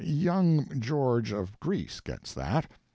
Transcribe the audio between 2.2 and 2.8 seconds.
that.